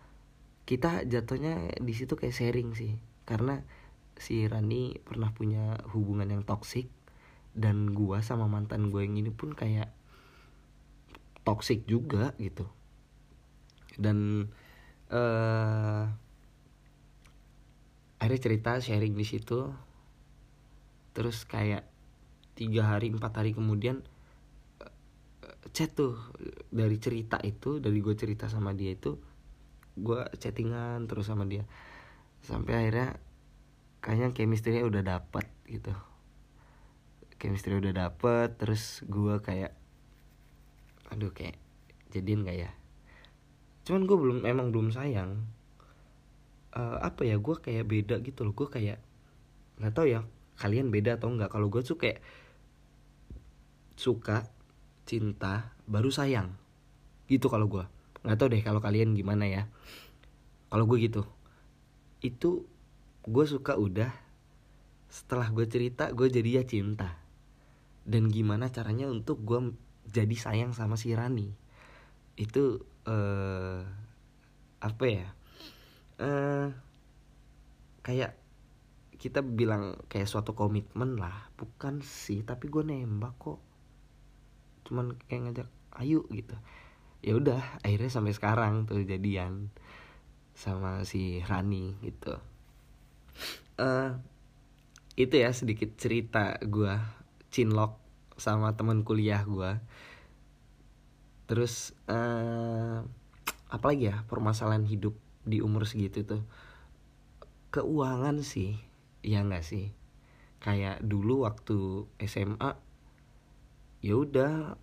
kita 0.66 1.06
jatuhnya 1.06 1.78
di 1.78 1.94
situ 1.94 2.18
kayak 2.18 2.34
sharing 2.34 2.74
sih. 2.74 2.98
Karena 3.26 3.62
si 4.18 4.46
Rani 4.50 4.98
pernah 5.06 5.30
punya 5.32 5.78
hubungan 5.94 6.30
yang 6.30 6.44
toksik 6.44 6.90
dan 7.56 7.94
gua 7.96 8.20
sama 8.20 8.50
mantan 8.50 8.92
gue 8.92 9.06
yang 9.06 9.16
ini 9.16 9.32
pun 9.32 9.54
kayak 9.54 9.94
toksik 11.46 11.86
juga 11.86 12.34
gitu. 12.42 12.66
Dan 13.96 14.50
uh, 15.14 16.04
akhirnya 18.20 18.42
cerita 18.42 18.82
sharing 18.82 19.14
di 19.14 19.26
situ. 19.26 19.70
Terus 21.16 21.48
kayak 21.48 21.88
tiga 22.58 22.90
hari 22.92 23.14
empat 23.14 23.32
hari 23.40 23.54
kemudian 23.54 24.02
uh, 24.82 24.92
chat 25.72 25.94
tuh 25.94 26.18
dari 26.74 26.98
cerita 26.98 27.38
itu 27.46 27.78
dari 27.78 28.02
gue 28.02 28.16
cerita 28.18 28.50
sama 28.50 28.74
dia 28.76 28.96
itu 28.96 29.35
gue 29.96 30.22
chattingan 30.40 31.08
terus 31.08 31.32
sama 31.32 31.48
dia. 31.48 31.64
Sampai 32.44 32.78
akhirnya 32.78 33.18
kayaknya 34.04 34.36
chemistry 34.36 34.84
udah 34.84 35.02
dapet 35.02 35.48
gitu. 35.66 35.96
Chemistry 37.40 37.80
udah 37.80 37.94
dapet 37.96 38.60
terus 38.60 39.02
gue 39.08 39.40
kayak 39.40 39.74
aduh 41.10 41.32
kayak 41.32 41.56
jadiin 42.12 42.44
gak 42.44 42.58
ya? 42.68 42.72
Cuman 43.88 44.04
gue 44.06 44.18
belum 44.18 44.40
emang 44.44 44.70
belum 44.76 44.92
sayang. 44.92 45.48
Uh, 46.76 47.00
apa 47.00 47.24
ya 47.24 47.40
gue 47.40 47.56
kayak 47.56 47.88
beda 47.88 48.20
gitu 48.20 48.44
loh. 48.44 48.52
Gue 48.52 48.68
kayak 48.68 49.00
nggak 49.80 49.92
tahu 49.96 50.08
ya 50.12 50.24
kalian 50.56 50.88
beda 50.88 51.20
atau 51.20 51.28
enggak 51.32 51.52
kalau 51.52 51.68
gue 51.68 51.84
tuh 51.84 52.00
kayak 52.00 52.20
suka 53.96 54.52
cinta 55.08 55.72
baru 55.88 56.12
sayang. 56.12 56.52
Gitu 57.32 57.48
kalau 57.48 57.72
gue 57.72 57.95
nggak 58.26 58.38
tahu 58.42 58.50
deh 58.58 58.64
kalau 58.66 58.82
kalian 58.82 59.14
gimana 59.14 59.46
ya. 59.46 59.64
Kalau 60.74 60.90
gue 60.90 60.98
gitu. 60.98 61.22
Itu 62.26 62.66
gue 63.26 63.46
suka 63.46 63.78
udah 63.78 64.10
setelah 65.08 65.48
gue 65.54 65.66
cerita 65.70 66.10
gue 66.10 66.28
jadi 66.28 66.62
ya 66.62 66.64
cinta. 66.66 67.22
Dan 68.02 68.34
gimana 68.34 68.74
caranya 68.74 69.06
untuk 69.06 69.46
gue 69.46 69.78
jadi 70.10 70.34
sayang 70.34 70.74
sama 70.74 70.98
si 70.98 71.14
Rani. 71.14 71.54
Itu 72.34 72.82
uh, 73.06 73.86
apa 74.82 75.06
ya? 75.06 75.30
Uh, 76.18 76.74
kayak 78.02 78.34
kita 79.22 79.46
bilang 79.46 80.02
kayak 80.10 80.26
suatu 80.26 80.58
komitmen 80.58 81.22
lah. 81.22 81.54
Bukan 81.54 82.02
sih 82.02 82.42
tapi 82.42 82.74
gue 82.74 82.82
nembak 82.82 83.38
kok. 83.38 83.62
Cuman 84.90 85.14
kayak 85.30 85.42
ngajak 85.46 85.70
ayo 86.02 86.26
gitu 86.34 86.58
ya 87.26 87.34
udah 87.34 87.82
akhirnya 87.82 88.14
sampai 88.14 88.38
sekarang 88.38 88.86
tuh 88.86 89.02
jadian 89.02 89.74
sama 90.54 91.02
si 91.10 91.42
Rani 91.42 91.98
gitu. 92.06 92.38
Uh, 93.82 94.22
itu 95.18 95.34
ya 95.34 95.50
sedikit 95.50 95.98
cerita 95.98 96.62
gue 96.62 96.94
cinlok 97.50 97.98
sama 98.38 98.78
teman 98.78 99.02
kuliah 99.02 99.42
gue 99.44 99.82
terus 101.50 101.98
uh, 102.08 103.02
apa 103.74 103.86
lagi 103.90 104.14
ya 104.14 104.22
permasalahan 104.30 104.86
hidup 104.86 105.18
di 105.42 105.66
umur 105.66 105.90
segitu 105.90 106.22
tuh. 106.30 106.46
Keuangan 107.74 108.46
sih 108.46 108.78
ya 109.26 109.42
nggak 109.42 109.66
sih? 109.66 109.90
Kayak 110.62 111.02
dulu 111.02 111.50
waktu 111.50 112.06
SMA 112.22 112.78
ya 114.06 114.14
udah 114.14 114.78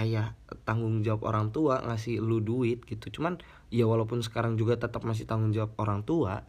kayak 0.00 0.32
tanggung 0.64 1.04
jawab 1.04 1.28
orang 1.28 1.52
tua 1.52 1.84
ngasih 1.84 2.24
lu 2.24 2.40
duit 2.40 2.80
gitu. 2.88 3.20
Cuman 3.20 3.36
ya 3.68 3.84
walaupun 3.84 4.24
sekarang 4.24 4.56
juga 4.56 4.80
tetap 4.80 5.04
masih 5.04 5.28
tanggung 5.28 5.52
jawab 5.52 5.76
orang 5.76 6.00
tua 6.08 6.40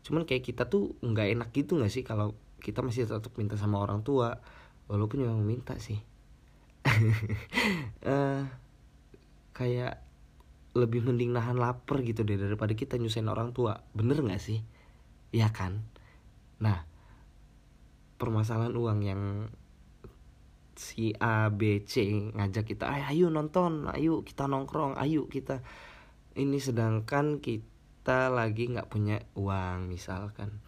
cuman 0.00 0.24
kayak 0.24 0.48
kita 0.48 0.64
tuh 0.64 0.96
nggak 1.04 1.28
enak 1.36 1.48
gitu 1.52 1.76
nggak 1.76 1.92
sih 1.92 2.00
kalau 2.00 2.32
kita 2.60 2.80
masih 2.80 3.04
tetap 3.08 3.32
minta 3.34 3.58
sama 3.58 3.82
orang 3.82 4.06
tua? 4.06 4.38
Walaupun 4.86 5.26
memang 5.26 5.42
minta 5.42 5.74
sih. 5.82 5.98
Uh, 8.06 8.46
kayak 9.58 10.00
lebih 10.70 11.02
mending 11.02 11.34
nahan 11.34 11.58
lapar 11.58 11.98
gitu 12.06 12.22
deh 12.22 12.38
daripada 12.38 12.72
kita 12.78 12.94
nyusahin 13.00 13.26
orang 13.26 13.50
tua. 13.50 13.82
Bener 13.96 14.22
nggak 14.22 14.38
sih? 14.38 14.62
Ya 15.34 15.50
kan? 15.50 15.82
Nah 16.62 16.86
permasalahan 18.20 18.76
uang 18.76 19.00
yang 19.00 19.48
si 20.80 21.12
A 21.20 21.52
B 21.52 21.84
C 21.84 22.08
ngajak 22.08 22.64
kita 22.64 22.88
ayo 22.88 23.28
nonton 23.28 23.84
ayo 23.92 24.24
kita 24.24 24.48
nongkrong 24.48 24.96
ayo 24.96 25.28
kita. 25.28 25.60
Ini 26.32 26.56
sedangkan 26.56 27.44
kita 27.44 28.32
lagi 28.32 28.72
nggak 28.72 28.88
punya 28.88 29.20
uang 29.36 29.92
misalkan. 29.92 30.64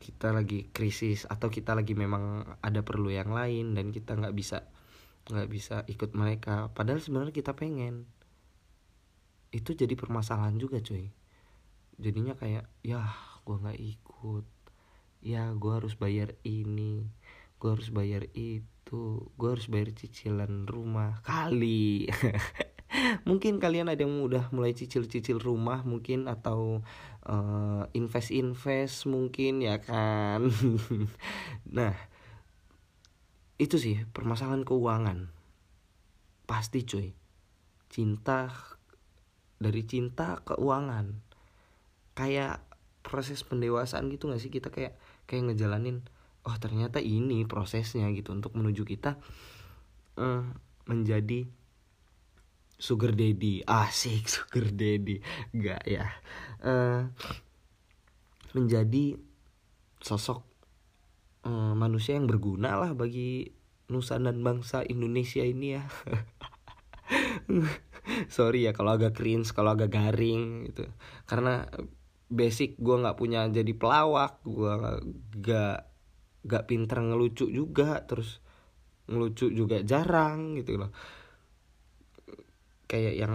Kita 0.00 0.32
lagi 0.32 0.72
krisis 0.72 1.28
atau 1.28 1.52
kita 1.52 1.76
lagi 1.76 1.92
memang 1.92 2.56
ada 2.64 2.80
perlu 2.80 3.12
yang 3.12 3.36
lain 3.36 3.76
dan 3.76 3.92
kita 3.92 4.16
nggak 4.16 4.32
bisa 4.32 4.64
nggak 5.28 5.48
bisa 5.52 5.84
ikut 5.84 6.16
mereka. 6.16 6.72
Padahal 6.72 7.04
sebenarnya 7.04 7.36
kita 7.36 7.52
pengen. 7.52 8.08
Itu 9.52 9.76
jadi 9.76 9.92
permasalahan 9.92 10.56
juga 10.56 10.80
cuy. 10.80 11.12
Jadinya 12.00 12.32
kayak 12.32 12.64
ya 12.80 13.12
gue 13.44 13.56
nggak 13.60 13.80
ikut. 13.80 14.46
Ya 15.24 15.52
gue 15.52 15.72
harus 15.72 15.96
bayar 15.96 16.36
ini 16.44 17.08
gue 17.64 17.72
harus 17.72 17.88
bayar 17.88 18.28
itu 18.36 19.24
gue 19.40 19.48
harus 19.48 19.72
bayar 19.72 19.96
cicilan 19.96 20.68
rumah 20.68 21.24
kali. 21.24 22.12
Mungkin 23.28 23.56
kalian 23.56 23.88
ada 23.88 24.04
yang 24.04 24.20
udah 24.20 24.52
mulai 24.52 24.76
cicil-cicil 24.76 25.40
rumah 25.40 25.80
mungkin 25.80 26.28
atau 26.28 26.84
uh, 27.24 27.88
invest-invest 27.96 29.08
mungkin 29.08 29.64
ya 29.64 29.80
kan? 29.80 30.44
Nah 31.76 31.96
itu 33.56 33.80
sih 33.80 34.04
permasalahan 34.12 34.68
keuangan. 34.68 35.32
Pasti 36.44 36.84
cuy. 36.84 37.16
Cinta 37.88 38.52
dari 39.56 39.88
cinta 39.88 40.44
keuangan. 40.44 41.16
Kayak 42.12 42.60
proses 43.00 43.40
pendewasaan 43.40 44.12
gitu 44.12 44.28
gak 44.28 44.44
sih? 44.44 44.52
Kita 44.52 44.68
kayak 44.68 45.00
kayak 45.24 45.48
ngejalanin 45.50 46.04
oh 46.44 46.56
ternyata 46.60 47.00
ini 47.00 47.48
prosesnya 47.48 48.04
gitu 48.12 48.36
untuk 48.36 48.52
menuju 48.52 48.84
kita 48.84 49.16
uh, 50.20 50.44
menjadi 50.84 51.48
sugar 52.78 53.16
daddy. 53.16 53.64
Asik 53.64 54.28
sugar 54.34 54.68
daddy. 54.68 55.20
Enggak 55.54 55.82
ya. 55.88 56.06
Uh, 56.60 57.08
menjadi 58.54 59.18
sosok 59.98 60.44
uh, 61.48 61.74
manusia 61.74 62.14
yang 62.14 62.28
berguna 62.28 62.78
lah 62.78 62.92
bagi 62.94 63.50
nusa 63.88 64.20
dan 64.20 64.44
bangsa 64.44 64.84
Indonesia 64.84 65.42
ini 65.42 65.80
ya. 65.80 65.82
Sorry 68.36 68.68
ya 68.68 68.76
kalau 68.76 69.00
agak 69.00 69.16
cringe 69.16 69.48
kalau 69.56 69.72
agak 69.72 69.92
garing 69.92 70.68
gitu. 70.70 70.84
Karena 71.24 71.64
basic 72.28 72.76
gue 72.80 72.96
nggak 73.00 73.18
punya 73.20 73.46
jadi 73.52 73.72
pelawak 73.76 74.40
gue 74.42 74.74
gak 75.44 75.93
gak 76.44 76.68
pinter 76.68 77.00
ngelucu 77.00 77.48
juga 77.48 78.04
terus 78.04 78.44
ngelucu 79.08 79.52
juga 79.52 79.80
jarang 79.84 80.56
gitu 80.60 80.80
loh. 80.80 80.90
Kayak 82.88 83.14
yang 83.16 83.34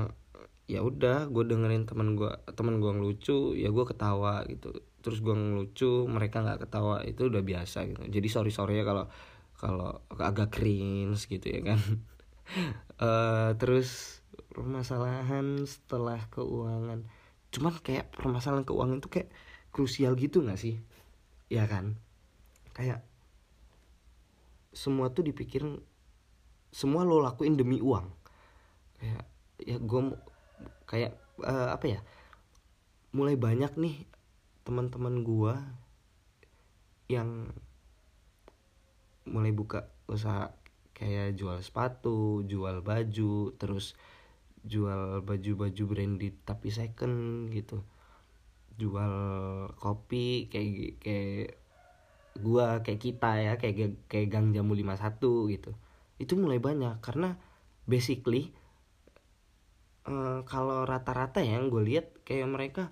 ya 0.70 0.86
udah 0.86 1.26
gue 1.34 1.44
dengerin 1.50 1.90
teman 1.90 2.14
gue 2.14 2.30
teman 2.54 2.78
gue 2.78 2.92
ngelucu 2.94 3.58
ya 3.58 3.70
gue 3.74 3.86
ketawa 3.86 4.46
gitu. 4.46 4.74
Terus 5.02 5.20
gue 5.26 5.34
ngelucu 5.34 6.06
mereka 6.06 6.46
nggak 6.46 6.70
ketawa 6.70 7.02
itu 7.06 7.30
udah 7.30 7.42
biasa 7.42 7.90
gitu. 7.90 8.02
Jadi 8.10 8.28
sorry 8.30 8.52
sorry 8.54 8.82
ya 8.82 8.86
kalau 8.86 9.06
kalau 9.58 10.06
agak 10.14 10.54
cringe 10.54 11.26
gitu 11.26 11.48
ya 11.50 11.62
kan. 11.74 11.80
Uh, 13.02 13.52
terus 13.62 14.22
permasalahan 14.54 15.66
setelah 15.66 16.22
keuangan. 16.34 17.06
Cuman 17.50 17.74
kayak 17.82 18.14
permasalahan 18.14 18.66
keuangan 18.66 19.02
itu 19.02 19.10
kayak 19.10 19.30
krusial 19.74 20.14
gitu 20.18 20.46
nggak 20.46 20.62
sih? 20.62 20.82
Ya 21.50 21.66
kan 21.66 21.98
kayak 22.80 23.04
semua 24.72 25.12
tuh 25.12 25.28
dipikir 25.28 25.68
semua 26.72 27.04
lo 27.04 27.20
lakuin 27.20 27.60
demi 27.60 27.84
uang 27.84 28.08
kayak 28.96 29.24
ya 29.60 29.76
gue 29.76 30.02
kayak 30.88 31.12
uh, 31.44 31.76
apa 31.76 31.86
ya 31.86 32.00
mulai 33.12 33.36
banyak 33.36 33.76
nih 33.76 34.08
teman-teman 34.64 35.28
gue 35.28 35.54
yang 37.12 37.52
mulai 39.28 39.50
buka 39.50 39.90
usaha 40.06 40.54
kayak 40.94 41.40
jual 41.40 41.58
sepatu, 41.64 42.44
jual 42.44 42.84
baju, 42.84 43.56
terus 43.56 43.96
jual 44.62 45.24
baju-baju 45.24 45.84
branded 45.88 46.36
tapi 46.44 46.70
second 46.70 47.48
gitu. 47.50 47.82
Jual 48.76 49.14
kopi 49.80 50.52
kayak 50.52 51.02
kayak 51.02 51.58
gua 52.40 52.82
kayak 52.82 53.02
kita 53.04 53.30
ya 53.40 53.54
kayak 53.60 54.08
kayak 54.08 54.28
Gang 54.32 54.52
Jamu 54.56 54.74
51 54.76 55.20
gitu. 55.54 55.72
Itu 56.20 56.34
mulai 56.36 56.60
banyak 56.60 57.00
karena 57.04 57.36
basically 57.90 58.54
uh, 60.10 60.42
kalau 60.46 60.86
rata-rata 60.86 61.42
yang 61.42 61.68
gue 61.74 61.82
lihat 61.86 62.22
kayak 62.26 62.48
mereka 62.50 62.84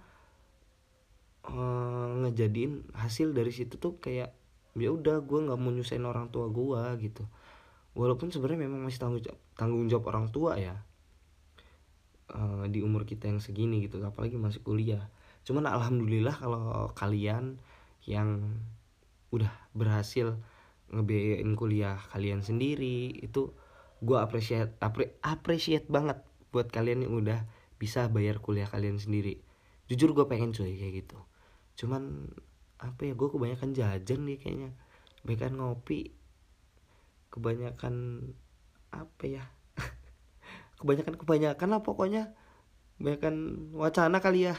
uh, 1.49 2.17
ngejadiin 2.25 2.89
hasil 2.97 3.31
dari 3.31 3.53
situ 3.53 3.77
tuh 3.77 4.01
kayak 4.01 4.33
ya 4.77 4.89
udah 4.93 5.25
gue 5.25 5.39
nggak 5.49 5.57
mau 5.57 5.73
nyusahin 5.73 6.05
orang 6.05 6.29
tua 6.29 6.49
gue 6.49 6.81
gitu 7.01 7.25
walaupun 7.97 8.29
sebenarnya 8.29 8.69
memang 8.69 8.85
masih 8.85 9.01
tanggung 9.01 9.23
jawab, 9.25 9.39
tanggung 9.57 9.85
jawab 9.89 10.05
orang 10.13 10.27
tua 10.29 10.53
ya 10.61 10.75
uh, 12.33 12.69
di 12.69 12.85
umur 12.85 13.09
kita 13.09 13.25
yang 13.25 13.41
segini 13.41 13.89
gitu 13.89 13.97
apalagi 14.05 14.37
masih 14.37 14.61
kuliah 14.61 15.09
cuman 15.49 15.65
alhamdulillah 15.65 16.35
kalau 16.37 16.93
kalian 16.93 17.57
yang 18.05 18.61
udah 19.31 19.51
berhasil 19.75 20.39
ngebiayain 20.87 21.51
kuliah 21.59 21.99
kalian 22.15 22.39
sendiri 22.39 23.11
itu 23.19 23.51
gue 23.99 24.17
appreciate 24.17 24.77
apre, 24.79 25.17
appreciate 25.25 25.89
banget 25.89 26.21
buat 26.53 26.71
kalian 26.71 27.03
yang 27.03 27.13
udah 27.17 27.39
bisa 27.77 28.07
bayar 28.09 28.39
kuliah 28.39 28.69
kalian 28.69 28.97
sendiri. 28.97 29.41
Jujur 29.89 30.13
gue 30.13 30.25
pengen 30.25 30.53
cuy 30.53 30.77
kayak 30.77 31.05
gitu. 31.05 31.19
Cuman 31.77 32.33
apa 32.77 33.09
ya 33.09 33.13
gue 33.17 33.29
kebanyakan 33.29 33.73
jajan 33.73 34.21
nih 34.25 34.37
kayaknya. 34.39 34.71
Kebanyakan 35.23 35.53
ngopi 35.57 36.13
kebanyakan 37.27 37.95
apa 38.89 39.23
ya 39.27 39.43
kebanyakan 40.79 41.15
kebanyakan 41.19 41.67
lah 41.69 41.81
pokoknya. 41.83 42.33
Kebanyakan 42.97 43.35
wacana 43.77 44.17
kali 44.23 44.49
ya. 44.49 44.55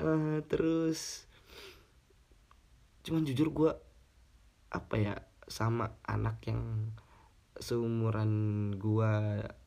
Uh, 0.00 0.40
terus 0.50 1.29
cuman 3.00 3.24
jujur 3.24 3.48
gue 3.52 3.72
apa 4.70 4.94
ya 4.96 5.14
sama 5.50 5.98
anak 6.06 6.46
yang 6.46 6.94
seumuran 7.60 8.32
gue 8.80 9.12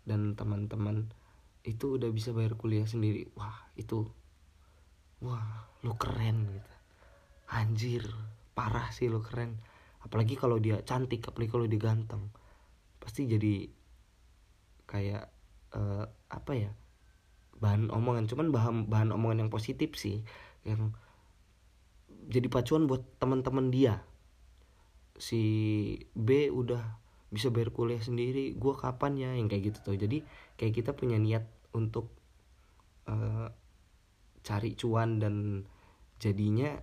dan 0.07 0.33
teman-teman 0.33 1.11
itu 1.63 1.95
udah 1.95 2.09
bisa 2.11 2.35
bayar 2.35 2.59
kuliah 2.59 2.83
sendiri. 2.83 3.27
Wah 3.35 3.71
itu 3.79 4.07
wah 5.23 5.67
lu 5.83 5.95
keren 5.95 6.47
gitu. 6.51 6.73
Anjir 7.51 8.03
parah 8.55 8.91
sih 8.91 9.07
lu 9.07 9.23
keren. 9.23 9.59
Apalagi 10.03 10.35
kalau 10.35 10.59
dia 10.59 10.83
cantik 10.83 11.23
apalagi 11.23 11.51
kalau 11.51 11.67
dia 11.67 11.79
ganteng. 11.79 12.31
Pasti 12.99 13.27
jadi 13.27 13.67
kayak 14.83 15.31
uh, 15.75 16.05
apa 16.27 16.51
ya 16.55 16.71
bahan 17.59 17.87
omongan. 17.91 18.27
Cuman 18.27 18.51
bahan 18.51 18.75
bahan 18.91 19.09
omongan 19.15 19.47
yang 19.47 19.51
positif 19.53 19.95
sih 19.95 20.23
yang 20.67 20.95
jadi 22.27 22.47
pacuan 22.47 22.87
buat 22.87 23.03
teman-teman 23.19 23.69
dia. 23.69 24.03
Si 25.17 25.41
B 26.17 26.49
udah 26.49 26.81
bisa 27.33 27.49
bayar 27.49 27.73
kuliah 27.73 28.01
sendiri 28.01 28.53
gue 28.53 28.73
kapan 28.77 29.17
ya 29.17 29.29
yang 29.33 29.47
kayak 29.49 29.73
gitu 29.73 29.79
tuh. 29.91 29.95
Jadi 29.97 30.21
kayak 30.57 30.73
kita 30.73 30.91
punya 30.93 31.17
niat 31.17 31.45
untuk 31.73 32.13
uh, 33.09 33.49
cari 34.43 34.75
cuan 34.77 35.17
dan 35.17 35.65
jadinya 36.19 36.79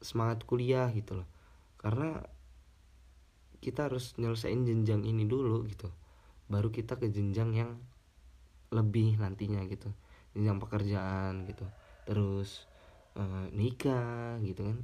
semangat 0.00 0.46
kuliah 0.46 0.88
gitu 0.94 1.20
loh. 1.20 1.28
Karena 1.80 2.20
kita 3.60 3.92
harus 3.92 4.16
nyelesain 4.16 4.64
jenjang 4.64 5.04
ini 5.04 5.28
dulu 5.28 5.68
gitu 5.68 5.92
baru 6.50 6.68
kita 6.74 6.98
ke 6.98 7.06
jenjang 7.14 7.54
yang 7.54 7.70
lebih 8.74 9.16
nantinya 9.22 9.62
gitu. 9.70 9.94
Jenjang 10.34 10.58
pekerjaan 10.58 11.46
gitu. 11.46 11.62
Terus 12.10 12.66
uh, 13.16 13.46
nikah 13.54 14.38
gitu 14.44 14.66
kan. 14.66 14.78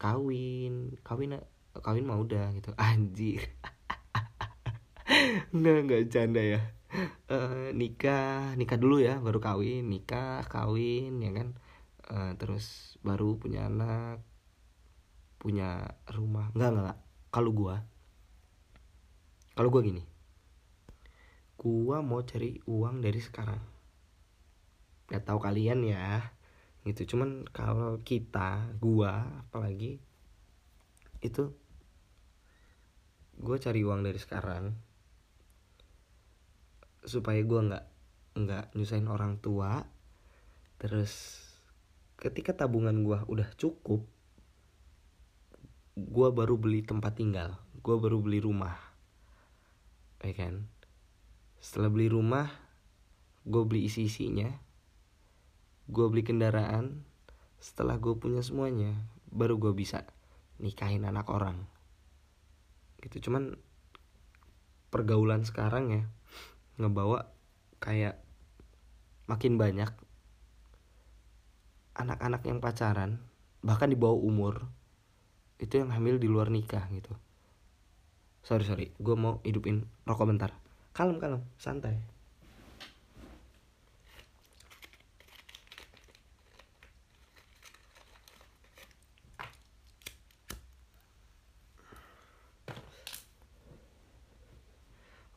Kawin 0.00 0.96
kawin 1.00 1.40
kawin 1.74 2.06
mau 2.06 2.20
udah 2.22 2.52
gitu. 2.56 2.70
Anjir. 2.80 3.42
Nggak 5.54 5.78
nggak 5.88 6.02
canda 6.10 6.42
ya. 6.42 6.60
Uh, 7.26 7.74
nikah 7.74 8.54
nikah 8.54 8.78
dulu 8.78 9.02
ya 9.02 9.18
baru 9.18 9.42
kawin. 9.42 9.90
Nikah 9.90 10.46
kawin 10.46 11.20
ya 11.20 11.30
kan. 11.34 11.48
Uh, 12.04 12.32
terus 12.36 12.96
baru 13.00 13.36
punya 13.40 13.66
anak 13.68 14.22
punya 15.40 15.98
rumah. 16.08 16.48
Nggak 16.56 16.70
nggak 16.72 16.98
kalau 17.34 17.50
gua 17.52 17.84
kalau 19.54 19.70
gua 19.70 19.82
gini. 19.84 20.02
Gua 21.54 22.02
mau 22.02 22.20
cari 22.26 22.58
uang 22.66 23.00
dari 23.00 23.20
sekarang. 23.22 23.62
Nggak 25.08 25.24
tahu 25.24 25.38
kalian 25.38 25.84
ya 25.84 26.33
gitu. 26.84 27.16
Cuman 27.16 27.48
kalau 27.48 28.00
kita 28.04 28.68
gua 28.76 29.44
apalagi 29.48 29.98
itu 31.24 31.56
gue 33.34 33.56
cari 33.58 33.80
uang 33.82 34.04
dari 34.04 34.20
sekarang 34.20 34.76
supaya 37.04 37.40
gue 37.42 37.60
nggak 37.60 37.84
nggak 38.38 38.64
nyusahin 38.76 39.08
orang 39.08 39.40
tua. 39.40 39.80
Terus 40.76 41.40
ketika 42.20 42.52
tabungan 42.54 43.00
gue 43.02 43.18
udah 43.26 43.48
cukup 43.56 44.04
gue 45.94 46.28
baru 46.30 46.54
beli 46.60 46.84
tempat 46.84 47.16
tinggal. 47.16 47.56
Gue 47.80 47.96
baru 47.96 48.20
beli 48.20 48.44
rumah. 48.44 48.76
Ya 50.20 50.32
kan? 50.36 50.68
Setelah 51.60 51.88
beli 51.88 52.12
rumah 52.12 52.48
gue 53.44 53.62
beli 53.64 53.84
isi 53.88 54.08
isinya 54.08 54.48
gue 55.84 56.06
beli 56.08 56.24
kendaraan 56.24 57.04
setelah 57.60 58.00
gue 58.00 58.16
punya 58.16 58.40
semuanya 58.40 58.96
baru 59.28 59.60
gue 59.60 59.72
bisa 59.76 60.08
nikahin 60.56 61.04
anak 61.04 61.28
orang. 61.28 61.68
Gitu 63.04 63.28
cuman 63.28 63.60
pergaulan 64.88 65.44
sekarang 65.44 65.84
ya 65.92 66.02
ngebawa 66.80 67.28
kayak 67.82 68.22
makin 69.28 69.60
banyak 69.60 69.90
anak-anak 71.94 72.42
yang 72.48 72.58
pacaran 72.62 73.20
bahkan 73.64 73.88
di 73.90 73.96
bawah 73.96 74.18
umur 74.18 74.68
itu 75.60 75.80
yang 75.80 75.92
hamil 75.92 76.16
di 76.16 76.28
luar 76.30 76.48
nikah 76.48 76.88
gitu. 76.92 77.12
Sorry 78.40 78.64
sorry 78.64 78.86
gue 78.96 79.16
mau 79.16 79.44
hidupin 79.44 79.84
rokok 80.08 80.26
bentar. 80.32 80.50
Kalem 80.94 81.20
kalem 81.20 81.42
santai 81.58 82.13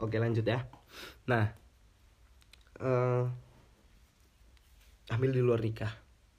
Oke 0.07 0.23
lanjut 0.23 0.47
ya. 0.47 0.63
Nah 1.27 1.51
uh, 2.79 3.27
Hamil 5.11 5.31
di 5.35 5.43
luar 5.43 5.59
nikah. 5.59 5.91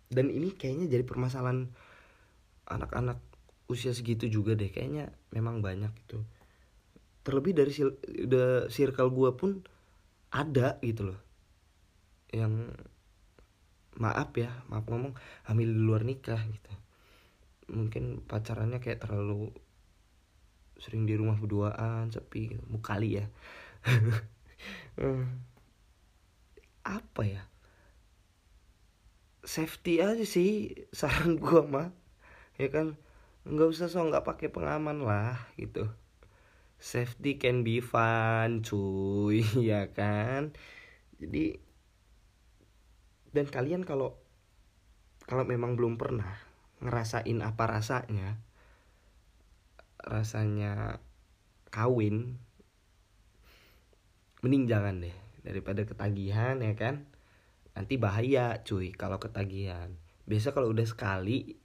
Dan 0.08 0.32
ini 0.32 0.56
kayaknya 0.56 0.88
jadi 0.88 1.04
permasalahan 1.04 1.68
Anak-anak 2.68 3.20
usia 3.68 3.92
segitu 3.92 4.28
juga 4.28 4.56
deh. 4.56 4.68
Kayaknya 4.68 5.12
memang 5.32 5.60
banyak 5.60 5.92
gitu. 6.04 6.24
Terlebih 7.24 7.52
dari 7.56 7.72
the 8.28 8.68
circle 8.72 9.12
gue 9.12 9.30
pun 9.36 9.60
Ada 10.32 10.80
gitu 10.84 11.12
loh. 11.12 11.20
Yang 12.32 12.72
Maaf 13.98 14.30
ya 14.36 14.52
Maaf 14.68 14.84
ngomong 14.88 15.16
Hamil 15.48 15.72
di 15.72 15.80
luar 15.80 16.04
nikah 16.04 16.40
gitu. 16.44 16.72
Mungkin 17.72 18.24
pacarannya 18.24 18.80
kayak 18.80 19.04
terlalu 19.04 19.52
sering 20.78 21.04
di 21.04 21.18
rumah 21.18 21.34
berduaan 21.34 22.08
sepi 22.12 22.54
gitu. 22.54 22.62
kali 22.78 23.18
ya 23.18 23.26
apa 26.82 27.22
ya? 27.22 27.42
Safety 29.44 30.00
aja 30.02 30.24
sih 30.24 30.74
saran 30.92 31.38
gua 31.42 31.62
mah. 31.64 31.88
Ya 32.58 32.68
kan 32.74 32.98
nggak 33.48 33.68
usah 33.70 33.88
so 33.88 34.02
nggak 34.04 34.26
pakai 34.26 34.48
pengaman 34.52 35.04
lah 35.04 35.38
gitu. 35.56 35.88
Safety 36.78 37.38
can 37.42 37.66
be 37.66 37.82
fun 37.82 38.62
cuy 38.62 39.42
ya 39.70 39.90
kan? 39.90 40.54
Jadi 41.18 41.58
dan 43.34 43.46
kalian 43.46 43.84
kalau 43.84 44.16
kalau 45.28 45.44
memang 45.44 45.76
belum 45.76 46.00
pernah 46.00 46.40
ngerasain 46.80 47.44
apa 47.44 47.64
rasanya 47.68 48.40
rasanya 50.00 51.02
kawin 51.68 52.40
mending 54.42 54.70
jangan 54.70 55.02
deh 55.02 55.16
daripada 55.42 55.82
ketagihan 55.82 56.58
ya 56.62 56.74
kan? 56.78 57.06
Nanti 57.74 57.94
bahaya 57.98 58.58
cuy 58.62 58.94
kalau 58.94 59.22
ketagihan. 59.22 59.94
Biasa 60.26 60.50
kalau 60.54 60.74
udah 60.74 60.86
sekali 60.86 61.56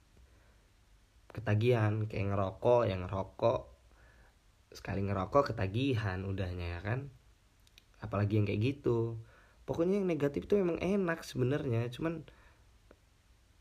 ketagihan 1.34 2.06
kayak 2.06 2.34
ngerokok 2.34 2.82
yang 2.86 3.06
ngerokok. 3.06 3.60
Sekali 4.74 5.06
ngerokok 5.06 5.54
ketagihan 5.54 6.22
udahnya 6.26 6.78
ya 6.78 6.80
kan? 6.82 7.10
Apalagi 8.02 8.38
yang 8.38 8.46
kayak 8.46 8.62
gitu. 8.62 9.18
Pokoknya 9.64 10.02
yang 10.02 10.08
negatif 10.10 10.44
itu 10.44 10.60
emang 10.60 10.76
enak 10.78 11.24
sebenarnya 11.24 11.88
cuman 11.88 12.26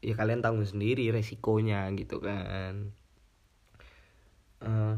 ya 0.04 0.13
kalian 0.19 0.43
tahu 0.43 0.60
sendiri 0.67 1.10
resikonya 1.15 1.88
gitu 1.95 2.19
kan. 2.19 2.91
Uh, 4.63 4.95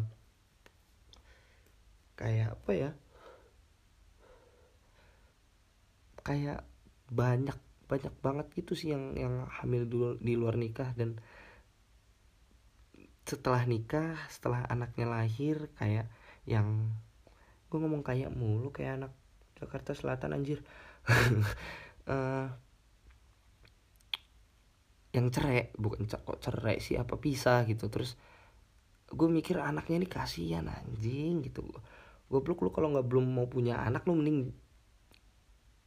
kayak 2.15 2.53
apa 2.55 2.71
ya 2.73 2.91
kayak 6.25 6.65
banyak 7.13 7.55
banyak 7.85 8.13
banget 8.25 8.47
gitu 8.57 8.73
sih 8.73 8.89
yang 8.97 9.13
yang 9.13 9.45
hamil 9.61 9.85
dulu 9.85 10.09
di 10.17 10.33
luar 10.33 10.57
nikah 10.57 10.89
dan 10.97 11.21
setelah 13.25 13.61
nikah 13.69 14.17
setelah 14.29 14.65
anaknya 14.69 15.05
lahir 15.05 15.69
kayak 15.77 16.09
yang 16.49 16.93
gue 17.69 17.77
ngomong 17.77 18.05
kayak 18.05 18.33
mulu 18.33 18.69
kayak 18.73 19.01
anak 19.01 19.13
Jakarta 19.57 19.95
Selatan 19.95 20.35
anjir. 20.35 20.61
Uh, 22.05 22.49
yang 25.15 25.31
cerai 25.31 25.71
bukan 25.79 26.11
kok 26.11 26.43
cerai 26.43 26.83
sih 26.83 26.99
apa 26.99 27.17
pisah 27.17 27.63
gitu. 27.65 27.87
Terus 27.87 28.19
gue 29.09 29.27
mikir 29.29 29.57
anaknya 29.57 30.05
ini 30.05 30.07
kasihan 30.09 30.67
anjing 30.69 31.41
gitu. 31.45 31.65
Goblok 32.29 32.61
lu 32.65 32.69
kalau 32.73 32.93
nggak 32.93 33.07
belum 33.07 33.25
mau 33.25 33.47
punya 33.47 33.79
anak 33.81 34.05
lu 34.05 34.17
mending 34.17 34.53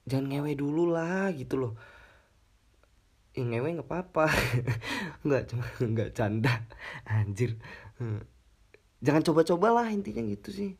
jangan 0.08 0.26
ngewe 0.32 0.52
dulu 0.56 0.90
lah 0.90 1.30
gitu 1.36 1.60
loh. 1.60 1.72
Ya 3.36 3.44
ngewe 3.44 3.78
nggak 3.78 3.86
apa-apa. 3.86 4.26
Nggak 5.28 5.42
cuma 5.52 5.64
nggak 5.94 6.10
canda. 6.16 6.66
Anjir. 7.06 7.60
Hmm. 7.98 8.22
jangan 8.98 9.22
coba-coba 9.22 9.82
lah 9.82 9.86
intinya 9.94 10.26
gitu 10.26 10.50
sih. 10.50 10.70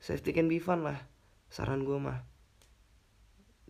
Safety 0.00 0.36
can 0.36 0.52
be 0.52 0.60
fun 0.60 0.84
lah 0.84 1.00
saran 1.54 1.86
gue 1.86 1.94
mah. 1.96 2.26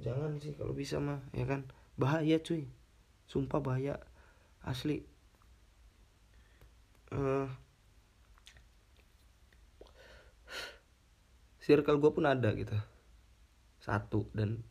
Jangan 0.01 0.41
sih 0.41 0.57
kalau 0.57 0.73
bisa 0.73 0.97
mah 0.99 1.21
ya 1.37 1.45
kan? 1.45 1.69
Bahaya 2.01 2.41
cuy. 2.41 2.67
Sumpah 3.29 3.61
bahaya. 3.61 4.01
Asli. 4.65 5.05
Uh, 7.13 7.47
circle 11.61 12.01
gue 12.01 12.11
pun 12.11 12.25
ada 12.25 12.51
gitu. 12.57 12.75
Satu 13.79 14.33
dan 14.33 14.65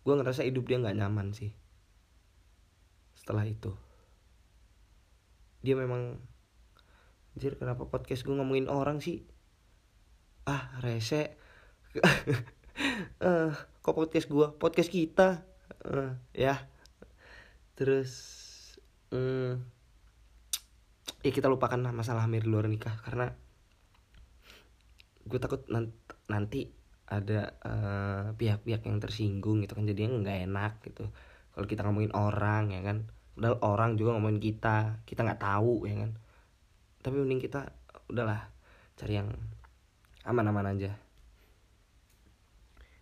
gue 0.00 0.14
ngerasa 0.16 0.46
hidup 0.48 0.64
dia 0.64 0.80
nggak 0.80 0.96
nyaman 0.96 1.36
sih. 1.36 1.52
Setelah 3.12 3.44
itu. 3.44 3.76
Dia 5.60 5.76
memang 5.76 6.16
Anjir 7.30 7.54
kenapa 7.54 7.86
podcast 7.86 8.26
gue 8.26 8.34
ngomongin 8.34 8.66
orang 8.66 8.98
sih? 8.98 9.22
Ah 10.48 10.80
rese. 10.82 11.36
Uh, 13.22 13.54
Kok 13.84 13.96
podcast 13.96 14.26
gue 14.26 14.46
Podcast 14.56 14.90
kita. 14.90 15.46
Uh, 15.86 16.18
Ya. 16.34 16.66
Terus 17.78 18.10
um, 19.14 19.62
Ya 21.22 21.30
kita 21.30 21.46
lupakan 21.46 21.78
lah 21.80 21.92
masalah 21.92 22.24
hamil 22.24 22.44
di 22.44 22.50
luar 22.50 22.68
nikah 22.68 22.96
Karena 23.04 23.30
Gue 25.24 25.38
takut 25.38 25.64
nanti 26.28 26.79
ada 27.10 27.58
uh, 27.66 28.24
pihak-pihak 28.38 28.86
yang 28.86 29.02
tersinggung 29.02 29.58
gitu 29.66 29.74
kan 29.74 29.84
jadinya 29.84 30.22
nggak 30.22 30.38
enak 30.46 30.72
gitu. 30.86 31.10
Kalau 31.50 31.66
kita 31.66 31.82
ngomongin 31.82 32.14
orang 32.14 32.70
ya 32.70 32.80
kan. 32.86 33.10
Padahal 33.34 33.58
orang 33.66 33.90
juga 33.98 34.14
ngomongin 34.14 34.38
kita 34.38 35.02
kita 35.02 35.26
nggak 35.26 35.42
tahu 35.42 35.90
ya 35.90 36.06
kan. 36.06 36.10
Tapi 37.02 37.14
mending 37.18 37.42
kita 37.42 37.74
udahlah 38.06 38.46
cari 38.94 39.18
yang 39.18 39.28
aman-aman 40.22 40.70
aja. 40.70 40.94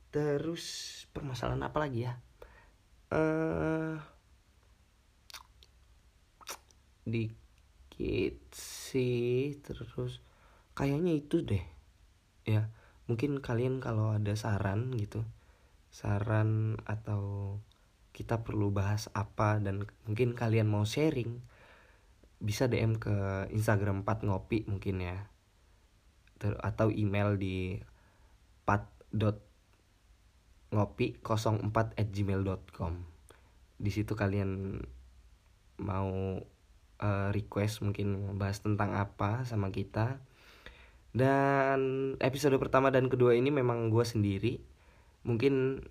Terus 0.08 0.64
permasalahan 1.12 1.68
apa 1.68 1.78
lagi 1.78 2.08
ya? 2.08 2.16
Uh, 3.12 4.00
dikit 7.08 8.36
sih 8.52 9.56
terus 9.64 10.20
kayaknya 10.76 11.16
itu 11.16 11.40
deh 11.40 11.64
ya 12.44 12.68
mungkin 13.08 13.40
kalian 13.40 13.80
kalau 13.80 14.14
ada 14.14 14.36
saran 14.36 14.92
gitu 14.94 15.24
saran 15.88 16.76
atau 16.84 17.56
kita 18.12 18.44
perlu 18.44 18.68
bahas 18.74 19.08
apa 19.16 19.62
dan 19.62 19.88
mungkin 20.04 20.36
kalian 20.36 20.68
mau 20.68 20.84
sharing 20.84 21.40
bisa 22.38 22.70
DM 22.70 23.02
ke 23.02 23.46
Instagram 23.50 24.06
4 24.06 24.26
ngopi 24.30 24.66
mungkin 24.70 25.02
ya. 25.02 25.30
Ter 26.38 26.54
atau 26.62 26.90
email 26.94 27.34
di 27.34 27.82
4 28.66 29.14
dot 29.14 29.42
ngopi 30.70 31.18
04 31.24 31.96
at 31.96 32.08
gmail.com 32.12 32.94
di 33.78 33.90
situ 33.94 34.12
kalian 34.18 34.82
mau 35.78 36.42
uh, 36.98 37.28
request 37.30 37.80
mungkin 37.86 38.36
bahas 38.36 38.58
tentang 38.60 38.98
apa 38.98 39.46
sama 39.46 39.70
kita 39.70 40.18
dan 41.12 42.14
episode 42.20 42.56
pertama 42.60 42.92
dan 42.92 43.08
kedua 43.08 43.32
ini 43.36 43.48
memang 43.52 43.88
gue 43.88 44.04
sendiri. 44.04 44.60
Mungkin 45.24 45.84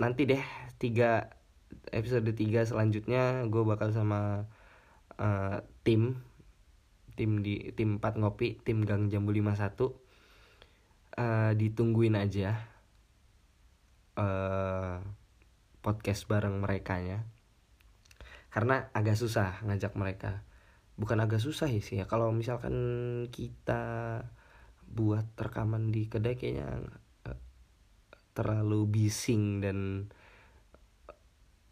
nanti 0.00 0.22
deh 0.24 0.42
tiga 0.80 1.34
episode 1.90 2.30
tiga 2.34 2.64
selanjutnya 2.66 3.46
gue 3.46 3.62
bakal 3.66 3.90
sama 3.94 4.50
uh, 5.18 5.58
tim. 5.82 6.22
Tim 7.18 7.44
di 7.44 7.68
tim 7.76 8.00
4 8.00 8.16
ngopi 8.16 8.56
tim 8.64 8.80
gang 8.88 9.12
jambu 9.12 9.34
51 9.34 10.00
uh, 11.20 11.52
ditungguin 11.52 12.16
aja 12.16 12.56
uh, 14.16 15.04
podcast 15.80 16.24
bareng 16.28 16.60
mereka 16.60 17.00
ya 17.00 17.24
karena 18.50 18.90
agak 18.92 19.14
susah 19.14 19.62
ngajak 19.62 19.94
mereka 19.94 20.42
bukan 21.00 21.24
agak 21.24 21.40
susah 21.40 21.72
ya 21.72 21.80
sih 21.80 21.96
ya. 21.98 22.04
Kalau 22.04 22.28
misalkan 22.28 22.76
kita 23.32 24.20
buat 24.84 25.24
rekaman 25.40 25.88
di 25.88 26.12
kedai 26.12 26.36
kayaknya 26.36 26.84
eh, 27.24 27.38
terlalu 28.36 28.84
bising 28.84 29.64
dan 29.64 29.78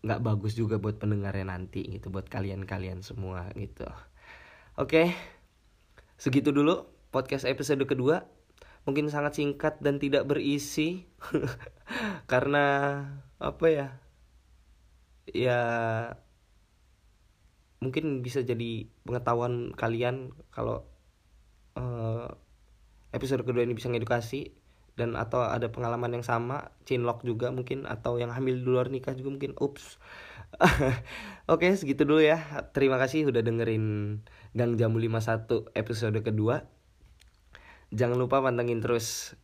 nggak 0.00 0.22
bagus 0.24 0.54
juga 0.56 0.80
buat 0.80 0.96
pendengarnya 0.96 1.50
nanti 1.50 1.82
gitu 1.98 2.08
buat 2.08 2.24
kalian-kalian 2.32 3.04
semua 3.04 3.52
gitu. 3.52 3.84
Oke 4.80 5.12
segitu 6.16 6.48
dulu 6.50 6.88
podcast 7.12 7.44
episode 7.44 7.84
kedua. 7.84 8.24
Mungkin 8.88 9.12
sangat 9.12 9.36
singkat 9.36 9.84
dan 9.84 10.00
tidak 10.00 10.24
berisi 10.24 11.04
karena 12.32 12.64
apa 13.36 13.66
ya? 13.68 13.88
Ya 15.28 15.60
mungkin 17.78 18.26
bisa 18.26 18.42
jadi 18.42 18.90
pengetahuan 19.06 19.70
kalian 19.74 20.34
kalau 20.50 20.86
uh, 21.78 22.26
episode 23.14 23.46
kedua 23.46 23.62
ini 23.62 23.78
bisa 23.78 23.88
ngedukasi 23.88 24.52
dan 24.98 25.14
atau 25.14 25.46
ada 25.46 25.70
pengalaman 25.70 26.18
yang 26.18 26.26
sama 26.26 26.74
cinlok 26.82 27.22
juga 27.22 27.54
mungkin 27.54 27.86
atau 27.86 28.18
yang 28.18 28.34
hamil 28.34 28.58
di 28.58 28.66
luar 28.66 28.90
nikah 28.90 29.14
juga 29.14 29.30
mungkin. 29.30 29.54
Ups. 29.54 30.02
Oke 31.52 31.70
segitu 31.78 32.02
dulu 32.02 32.18
ya. 32.18 32.42
Terima 32.74 32.98
kasih 32.98 33.30
udah 33.30 33.38
dengerin 33.46 34.18
Gang 34.58 34.74
Jamu 34.74 34.98
51 34.98 35.70
episode 35.78 36.18
kedua. 36.18 36.66
Jangan 37.94 38.18
lupa 38.18 38.42
pantengin 38.42 38.82
terus 38.82 39.38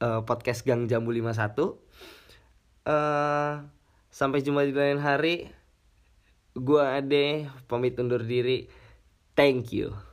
uh, 0.00 0.24
Podcast 0.24 0.66
Gang 0.66 0.90
Jamu 0.90 1.14
51 1.14 1.54
uh, 2.88 3.62
Sampai 4.12 4.42
jumpa 4.42 4.66
di 4.66 4.74
lain 4.74 4.98
hari 4.98 5.54
Gua 6.52 7.00
Ade 7.00 7.48
pamit 7.64 7.96
undur 7.96 8.20
diri. 8.20 8.68
Thank 9.32 9.72
you. 9.72 10.11